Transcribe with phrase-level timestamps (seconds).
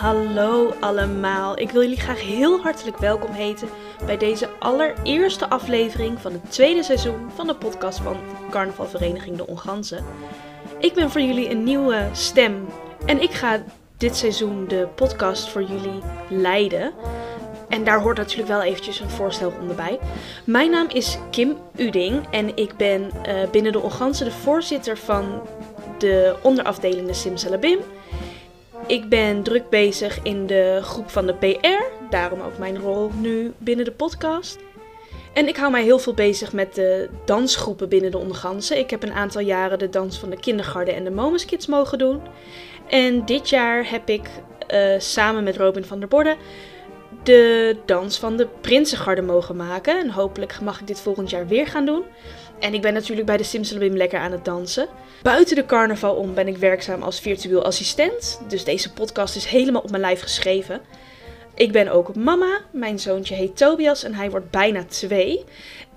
[0.00, 3.68] Hallo allemaal, ik wil jullie graag heel hartelijk welkom heten
[4.06, 8.16] bij deze allereerste aflevering van het tweede seizoen van de podcast van
[8.50, 10.04] Carnavalvereniging De Onganzen.
[10.78, 12.66] Ik ben voor jullie een nieuwe stem
[13.06, 13.62] en ik ga
[13.96, 16.92] dit seizoen de podcast voor jullie leiden.
[17.70, 19.98] En daar hoort natuurlijk wel eventjes een voorstelronde bij.
[20.44, 25.42] Mijn naam is Kim Uding en ik ben uh, binnen de Onganzen de voorzitter van
[25.98, 27.78] de onderafdeling de Simsalabim.
[28.86, 33.52] Ik ben druk bezig in de groep van de PR, daarom ook mijn rol nu
[33.58, 34.58] binnen de podcast.
[35.32, 38.78] En ik hou mij heel veel bezig met de dansgroepen binnen de Ondergansen.
[38.78, 41.98] Ik heb een aantal jaren de dans van de kindergarten en de Momus Kids mogen
[41.98, 42.20] doen.
[42.86, 44.28] En dit jaar heb ik
[44.74, 46.36] uh, samen met Robin van der Borden
[47.22, 49.98] de dans van de Prinsengarde mogen maken.
[49.98, 52.02] En hopelijk mag ik dit volgend jaar weer gaan doen.
[52.58, 54.88] En ik ben natuurlijk bij de Simsalabim lekker aan het dansen.
[55.22, 58.40] Buiten de carnaval om ben ik werkzaam als virtueel assistent.
[58.48, 60.80] Dus deze podcast is helemaal op mijn lijf geschreven.
[61.54, 62.60] Ik ben ook mama.
[62.70, 65.44] Mijn zoontje heet Tobias en hij wordt bijna twee.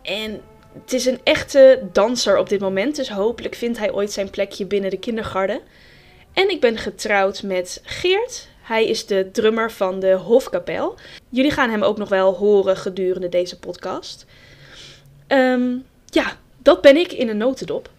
[0.02, 0.42] En
[0.82, 2.96] het is een echte danser op dit moment.
[2.96, 5.60] Dus hopelijk vindt hij ooit zijn plekje binnen de kindergarten.
[6.34, 8.48] En ik ben getrouwd met Geert.
[8.64, 10.96] Hij is de drummer van de Hofkapel.
[11.30, 14.26] Jullie gaan hem ook nog wel horen gedurende deze podcast.
[15.28, 17.90] Um, ja, dat ben ik in een notendop.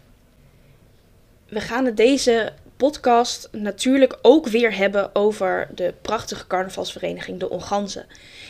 [1.48, 8.06] We gaan deze podcast natuurlijk ook weer hebben over de prachtige carnavalsvereniging De Onganzen.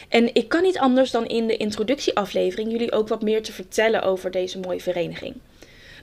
[0.08, 4.02] En ik kan niet anders dan in de introductieaflevering jullie ook wat meer te vertellen
[4.02, 5.34] over deze mooie vereniging.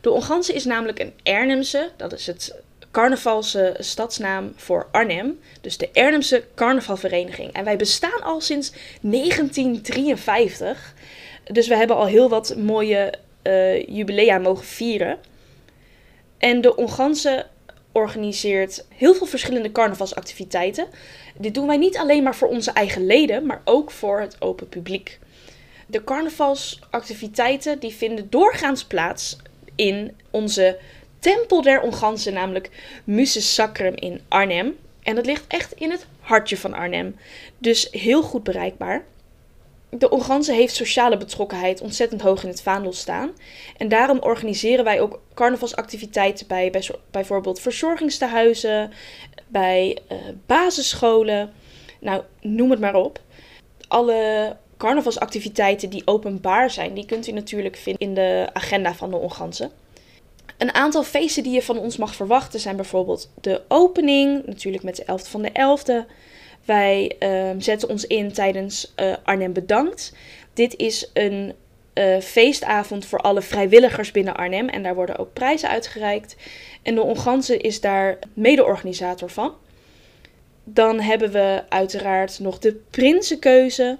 [0.01, 2.55] De Onganzen is namelijk een Ernemse, dat is het
[2.91, 5.39] carnavalse stadsnaam voor Arnhem.
[5.61, 7.53] Dus de Ernemse Carnavalvereniging.
[7.53, 10.93] En wij bestaan al sinds 1953.
[11.43, 15.17] Dus we hebben al heel wat mooie uh, jubilea mogen vieren.
[16.37, 17.45] En de Onganse
[17.91, 20.87] organiseert heel veel verschillende carnavalsactiviteiten.
[21.37, 24.69] Dit doen wij niet alleen maar voor onze eigen leden, maar ook voor het open
[24.69, 25.19] publiek.
[25.85, 29.37] De carnavalsactiviteiten die vinden doorgaans plaats
[29.75, 30.77] in onze
[31.21, 32.69] Tempel der Ongansen, namelijk
[33.03, 34.77] Muses Sacrum in Arnhem.
[35.03, 37.15] En dat ligt echt in het hartje van Arnhem.
[37.57, 39.05] Dus heel goed bereikbaar.
[39.89, 43.31] De Onganse heeft sociale betrokkenheid ontzettend hoog in het vaandel staan.
[43.77, 48.91] En daarom organiseren wij ook carnavalsactiviteiten bij, bij bijvoorbeeld verzorgingstehuizen,
[49.47, 51.53] bij uh, basisscholen.
[51.99, 53.19] Nou, noem het maar op.
[53.87, 59.17] Alle carnavalsactiviteiten die openbaar zijn, die kunt u natuurlijk vinden in de agenda van de
[59.17, 59.69] Onganse.
[60.61, 64.95] Een aantal feesten die je van ons mag verwachten zijn bijvoorbeeld de opening, natuurlijk met
[64.95, 66.11] de 11e van de 11e.
[66.65, 70.13] Wij uh, zetten ons in tijdens uh, Arnhem Bedankt.
[70.53, 71.53] Dit is een
[71.93, 76.35] uh, feestavond voor alle vrijwilligers binnen Arnhem en daar worden ook prijzen uitgereikt.
[76.81, 79.53] En de Onganse is daar mede-organisator van.
[80.63, 83.97] Dan hebben we uiteraard nog de Prinsenkeuze.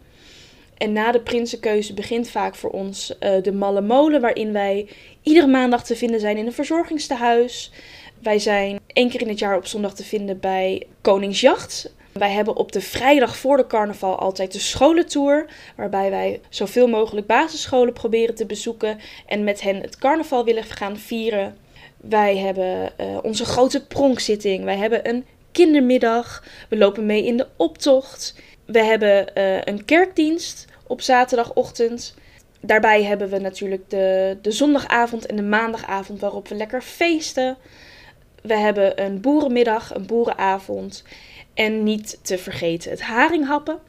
[0.78, 4.88] En na de Prinsenkeuze begint vaak voor ons uh, de Malle Molen, waarin wij
[5.24, 7.72] iedere maandag te vinden zijn in een verzorgingstehuis.
[8.20, 11.94] Wij zijn één keer in het jaar op zondag te vinden bij Koningsjacht.
[12.12, 15.46] Wij hebben op de vrijdag voor de carnaval altijd de scholentour,
[15.76, 20.98] waarbij wij zoveel mogelijk basisscholen proberen te bezoeken en met hen het carnaval willen gaan
[20.98, 21.58] vieren.
[21.98, 27.48] Wij hebben uh, onze grote pronkzitting, wij hebben een kindermiddag, we lopen mee in de
[27.56, 28.36] optocht.
[28.66, 32.16] We hebben uh, een kerkdienst op zaterdagochtend.
[32.62, 37.58] Daarbij hebben we natuurlijk de, de zondagavond en de maandagavond waarop we lekker feesten.
[38.42, 41.04] We hebben een boerenmiddag, een boerenavond.
[41.54, 43.80] En niet te vergeten het haringhappen.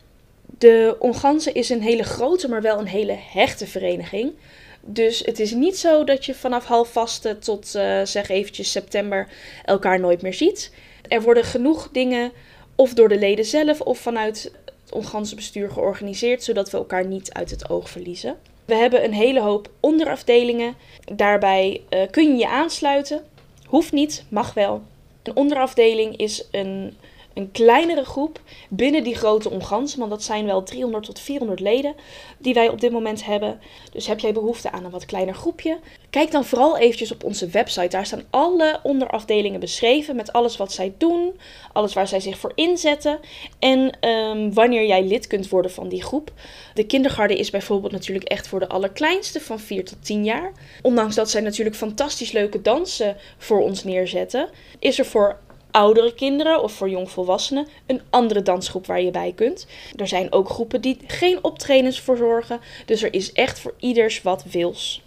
[0.58, 4.32] De Onganse is een hele grote, maar wel een hele hechte vereniging.
[4.80, 9.28] Dus het is niet zo dat je vanaf half vaste tot uh, zeg eventjes september
[9.64, 10.72] elkaar nooit meer ziet.
[11.08, 12.32] Er worden genoeg dingen
[12.74, 14.42] of door de leden zelf of vanuit
[14.84, 18.36] het Onganse bestuur georganiseerd, zodat we elkaar niet uit het oog verliezen.
[18.64, 20.74] We hebben een hele hoop onderafdelingen.
[21.12, 23.24] Daarbij uh, kun je je aansluiten.
[23.66, 24.82] Hoeft niet, mag wel.
[25.22, 26.96] Een onderafdeling is een
[27.34, 29.98] een kleinere groep binnen die grote ongansen.
[29.98, 31.94] Want dat zijn wel 300 tot 400 leden
[32.38, 33.60] die wij op dit moment hebben.
[33.92, 35.78] Dus heb jij behoefte aan een wat kleiner groepje?
[36.10, 37.88] Kijk dan vooral eventjes op onze website.
[37.88, 41.38] Daar staan alle onderafdelingen beschreven met alles wat zij doen.
[41.72, 43.18] Alles waar zij zich voor inzetten.
[43.58, 46.32] En um, wanneer jij lid kunt worden van die groep.
[46.74, 50.52] De kindergarten is bijvoorbeeld natuurlijk echt voor de allerkleinste van 4 tot 10 jaar.
[50.82, 54.48] Ondanks dat zij natuurlijk fantastisch leuke dansen voor ons neerzetten.
[54.78, 55.38] Is er voor
[55.72, 59.66] oudere kinderen of voor jongvolwassenen een andere dansgroep waar je bij kunt.
[59.96, 64.44] Er zijn ook groepen die geen optredens verzorgen, dus er is echt voor ieders wat
[64.44, 65.02] wils.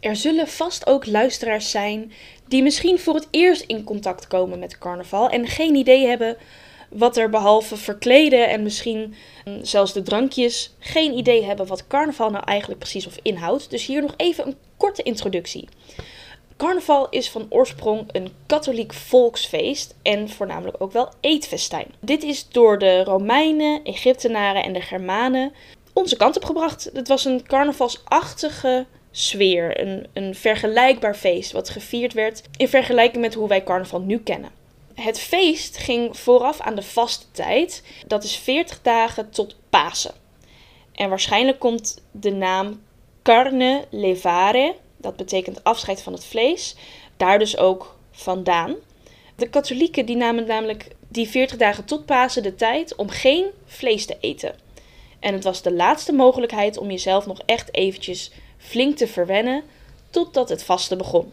[0.00, 2.12] Er zullen vast ook luisteraars zijn
[2.48, 6.36] die misschien voor het eerst in contact komen met carnaval en geen idee hebben
[6.90, 9.14] wat er behalve verkleden en misschien
[9.44, 13.70] mm, zelfs de drankjes geen idee hebben wat carnaval nou eigenlijk precies of inhoudt.
[13.70, 15.68] Dus hier nog even een korte introductie.
[16.60, 21.86] Carnaval is van oorsprong een katholiek volksfeest en voornamelijk ook wel eetfestijn.
[22.00, 25.52] Dit is door de Romeinen, Egyptenaren en de Germanen
[25.92, 26.90] onze kant op gebracht.
[26.92, 33.34] Het was een carnavalsachtige sfeer, een, een vergelijkbaar feest wat gevierd werd in vergelijking met
[33.34, 34.50] hoe wij carnaval nu kennen.
[34.94, 40.14] Het feest ging vooraf aan de vaste tijd, dat is 40 dagen tot Pasen.
[40.92, 42.80] En waarschijnlijk komt de naam
[43.22, 46.76] carne levare, dat betekent afscheid van het vlees,
[47.16, 48.74] daar dus ook vandaan.
[49.36, 54.06] De katholieken die namen namelijk die 40 dagen tot Pasen de tijd om geen vlees
[54.06, 54.54] te eten.
[55.20, 59.62] En het was de laatste mogelijkheid om jezelf nog echt eventjes flink te verwennen
[60.10, 61.32] totdat het vaste begon.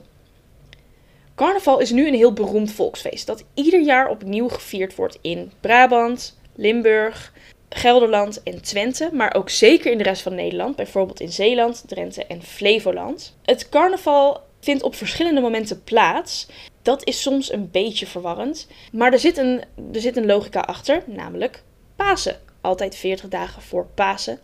[1.35, 6.37] Carnaval is nu een heel beroemd volksfeest dat ieder jaar opnieuw gevierd wordt in Brabant,
[6.55, 7.33] Limburg,
[7.69, 12.25] Gelderland en Twente, maar ook zeker in de rest van Nederland, bijvoorbeeld in Zeeland, Drenthe
[12.25, 13.35] en Flevoland.
[13.43, 16.47] Het carnaval vindt op verschillende momenten plaats.
[16.81, 21.03] Dat is soms een beetje verwarrend, maar er zit een, er zit een logica achter,
[21.05, 21.63] namelijk
[21.95, 22.39] Pasen.
[22.61, 24.39] Altijd 40 dagen voor Pasen.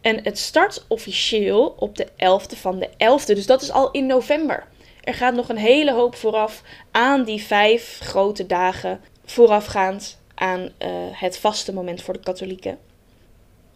[0.00, 4.06] En het start officieel op de 11e van de 11e, dus dat is al in
[4.06, 4.66] november.
[5.00, 10.88] Er gaat nog een hele hoop vooraf aan die vijf grote dagen voorafgaand aan uh,
[11.12, 12.78] het vaste moment voor de katholieken.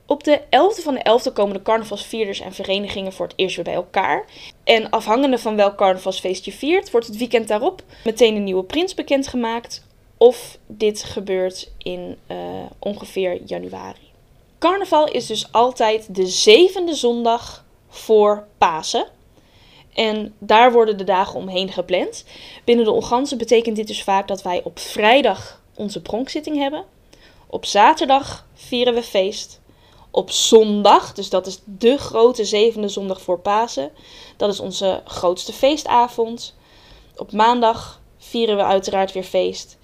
[0.07, 3.65] Op de 11e van de 11e komen de carnavalsvierders en verenigingen voor het eerst weer
[3.65, 4.25] bij elkaar.
[4.65, 8.95] En afhangende van welk carnavalsfeest je viert, wordt het weekend daarop meteen een nieuwe prins
[8.95, 9.87] bekendgemaakt.
[10.17, 12.37] Of dit gebeurt in uh,
[12.79, 14.11] ongeveer januari.
[14.59, 19.07] Carnaval is dus altijd de zevende zondag voor Pasen.
[19.95, 22.25] En daar worden de dagen omheen gepland.
[22.65, 26.85] Binnen de Ongansen betekent dit dus vaak dat wij op vrijdag onze pronkzitting hebben.
[27.47, 29.61] Op zaterdag vieren we feest.
[30.11, 33.91] Op zondag, dus dat is de grote zevende zondag voor Pasen,
[34.37, 36.55] dat is onze grootste feestavond.
[37.17, 39.79] Op maandag vieren we uiteraard weer feest.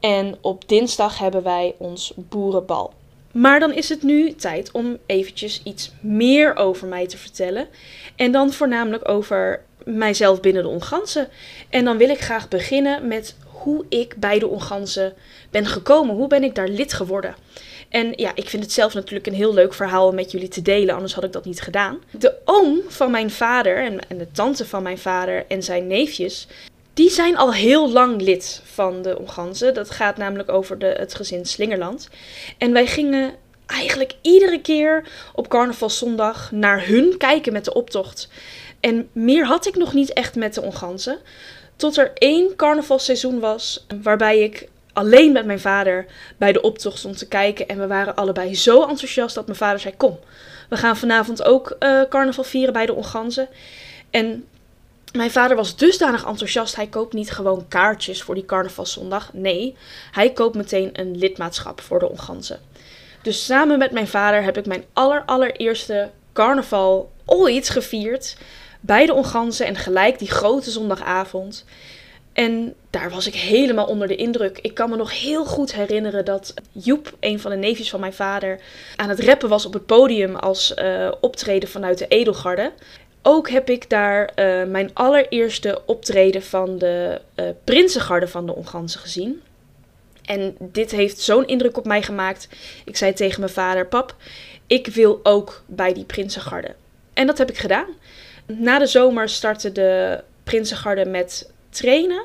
[0.00, 2.92] En op dinsdag hebben wij ons boerenbal.
[3.32, 7.68] Maar dan is het nu tijd om eventjes iets meer over mij te vertellen.
[8.16, 11.28] En dan voornamelijk over mijzelf binnen de Ongansen.
[11.68, 15.14] En dan wil ik graag beginnen met hoe ik bij de Ongansen
[15.50, 16.14] ben gekomen.
[16.14, 17.34] Hoe ben ik daar lid geworden?
[17.88, 20.62] En ja, ik vind het zelf natuurlijk een heel leuk verhaal om met jullie te
[20.62, 21.98] delen, anders had ik dat niet gedaan.
[22.10, 26.46] De oom van mijn vader en, en de tante van mijn vader en zijn neefjes,
[26.94, 29.74] die zijn al heel lang lid van de Onganzen.
[29.74, 32.08] Dat gaat namelijk over de, het gezin Slingerland.
[32.58, 33.34] En wij gingen
[33.66, 38.28] eigenlijk iedere keer op carnavalszondag naar hun kijken met de optocht.
[38.82, 41.18] En meer had ik nog niet echt met de Onganzen.
[41.76, 46.06] Tot er één carnavalseizoen was waarbij ik alleen met mijn vader
[46.36, 47.68] bij de optocht stond te kijken.
[47.68, 50.18] En we waren allebei zo enthousiast dat mijn vader zei: Kom,
[50.68, 53.48] we gaan vanavond ook uh, carnaval vieren bij de Onganzen.
[54.10, 54.46] En
[55.12, 56.76] mijn vader was dusdanig enthousiast.
[56.76, 59.32] Hij koopt niet gewoon kaartjes voor die carnavalszondag.
[59.32, 59.76] Nee,
[60.12, 62.60] hij koopt meteen een lidmaatschap voor de Onganzen.
[63.22, 68.36] Dus samen met mijn vader heb ik mijn aller allereerste carnaval ooit gevierd.
[68.84, 71.64] Bij de Onganzen en gelijk die grote zondagavond.
[72.32, 74.58] En daar was ik helemaal onder de indruk.
[74.58, 78.12] Ik kan me nog heel goed herinneren dat Joep, een van de neefjes van mijn
[78.12, 78.60] vader,
[78.96, 82.72] aan het rappen was op het podium als uh, optreden vanuit de Edelgarde.
[83.22, 89.00] Ook heb ik daar uh, mijn allereerste optreden van de uh, Prinsengarde van de Ongansen
[89.00, 89.42] gezien.
[90.24, 92.48] En dit heeft zo'n indruk op mij gemaakt.
[92.84, 94.16] Ik zei tegen mijn vader: Pap,
[94.66, 96.74] ik wil ook bij die Prinsengarde.
[97.14, 97.86] En dat heb ik gedaan.
[98.46, 102.24] Na de zomer startte de Prinsengarde met trainen.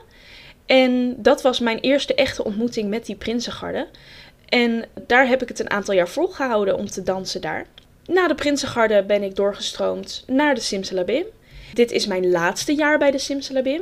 [0.66, 3.88] En dat was mijn eerste echte ontmoeting met die Prinsengarde.
[4.50, 7.66] En daar heb ik het een aantal jaar volgehouden om te dansen daar.
[8.06, 11.26] Na de Prinsengarde ben ik doorgestroomd naar de Simsalabim.
[11.74, 13.82] Dit is mijn laatste jaar bij de Simsalabim.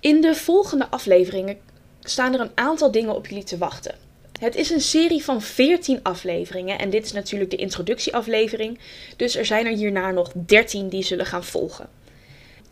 [0.00, 1.58] In de volgende afleveringen
[2.00, 3.94] staan er een aantal dingen op jullie te wachten.
[4.42, 8.78] Het is een serie van 14 afleveringen en dit is natuurlijk de introductieaflevering,
[9.16, 11.88] dus er zijn er hierna nog 13 die zullen gaan volgen.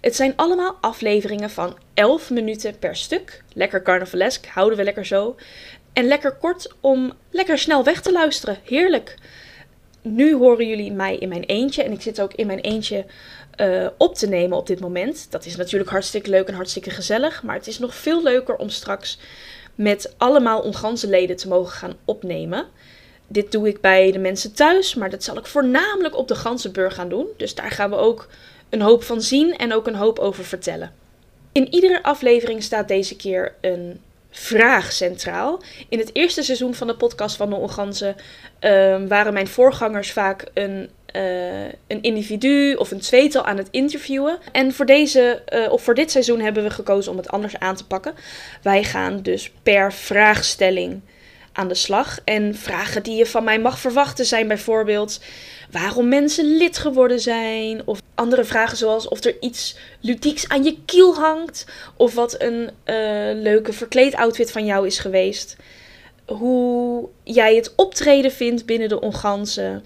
[0.01, 3.43] Het zijn allemaal afleveringen van 11 minuten per stuk.
[3.53, 5.37] Lekker carnavalesk, houden we lekker zo.
[5.93, 8.59] En lekker kort om lekker snel weg te luisteren.
[8.65, 9.17] Heerlijk
[10.03, 11.83] nu horen jullie mij in mijn eentje.
[11.83, 13.05] En ik zit ook in mijn eentje
[13.57, 15.27] uh, op te nemen op dit moment.
[15.31, 17.43] Dat is natuurlijk hartstikke leuk en hartstikke gezellig.
[17.43, 19.19] Maar het is nog veel leuker om straks
[19.75, 22.67] met allemaal onganzenleden te mogen gaan opnemen.
[23.27, 26.95] Dit doe ik bij de mensen thuis, maar dat zal ik voornamelijk op de Ganzenburg
[26.95, 27.27] gaan doen.
[27.37, 28.29] Dus daar gaan we ook
[28.69, 30.93] een hoop van zien en ook een hoop over vertellen.
[31.53, 34.01] In iedere aflevering staat deze keer een
[34.31, 35.63] vraag centraal.
[35.89, 38.17] In het eerste seizoen van de podcast van de Onganzen
[38.59, 44.39] ehm, waren mijn voorgangers vaak een, uh, een individu of een tweetal aan het interviewen.
[44.53, 47.77] En voor, deze, uh, of voor dit seizoen hebben we gekozen om het anders aan
[47.77, 48.15] te pakken.
[48.63, 51.01] Wij gaan dus per vraagstelling
[51.53, 52.19] aan de slag.
[52.25, 55.21] En vragen die je van mij mag verwachten zijn bijvoorbeeld
[55.71, 57.87] waarom mensen lid geworden zijn.
[57.87, 61.67] Of andere vragen zoals of er iets ludieks aan je kiel hangt.
[61.97, 65.57] Of wat een uh, leuke verkleedoutfit van jou is geweest.
[66.27, 69.85] Hoe jij het optreden vindt binnen de ongansen.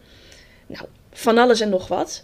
[0.67, 2.23] Nou, van alles en nog wat.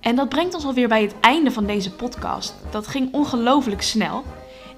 [0.00, 2.54] En dat brengt ons alweer bij het einde van deze podcast.
[2.70, 4.24] Dat ging ongelooflijk snel.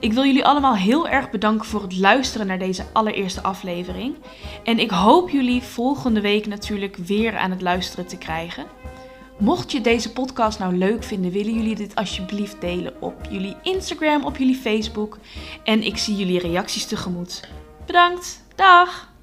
[0.00, 4.16] Ik wil jullie allemaal heel erg bedanken voor het luisteren naar deze allereerste aflevering.
[4.64, 8.64] En ik hoop jullie volgende week natuurlijk weer aan het luisteren te krijgen.
[9.38, 14.24] Mocht je deze podcast nou leuk vinden, willen jullie dit alsjeblieft delen op jullie Instagram,
[14.24, 15.18] op jullie Facebook.
[15.64, 17.48] En ik zie jullie reacties tegemoet.
[17.86, 19.13] Bedankt, dag!